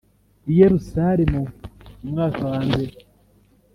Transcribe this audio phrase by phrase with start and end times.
[0.49, 1.41] I yerusalemu
[2.01, 2.93] mu mwaka wambere